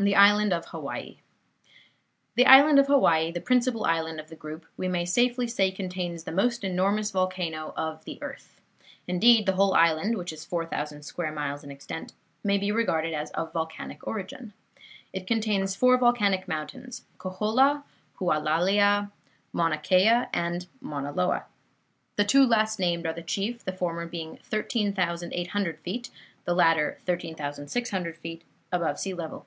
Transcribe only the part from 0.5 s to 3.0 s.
OF HAWAII The Island of